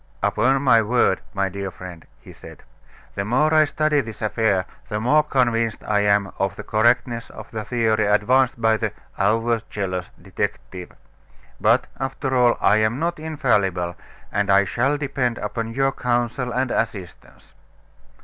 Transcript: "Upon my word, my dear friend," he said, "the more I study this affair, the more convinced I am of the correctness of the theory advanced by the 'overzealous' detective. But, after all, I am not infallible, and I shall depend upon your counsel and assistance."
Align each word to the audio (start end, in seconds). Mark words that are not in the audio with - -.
"Upon 0.23 0.63
my 0.63 0.81
word, 0.81 1.21
my 1.31 1.47
dear 1.47 1.69
friend," 1.69 2.07
he 2.19 2.33
said, 2.33 2.63
"the 3.13 3.23
more 3.23 3.53
I 3.53 3.65
study 3.65 4.01
this 4.01 4.23
affair, 4.23 4.65
the 4.89 4.99
more 4.99 5.21
convinced 5.21 5.83
I 5.83 5.99
am 5.99 6.31
of 6.39 6.55
the 6.55 6.63
correctness 6.63 7.29
of 7.29 7.51
the 7.51 7.63
theory 7.63 8.07
advanced 8.07 8.59
by 8.59 8.77
the 8.77 8.93
'overzealous' 9.19 10.09
detective. 10.19 10.91
But, 11.59 11.85
after 11.99 12.35
all, 12.35 12.57
I 12.59 12.77
am 12.77 12.97
not 12.97 13.19
infallible, 13.19 13.95
and 14.31 14.49
I 14.49 14.63
shall 14.63 14.97
depend 14.97 15.37
upon 15.37 15.75
your 15.75 15.91
counsel 15.91 16.51
and 16.51 16.71
assistance." 16.71 17.53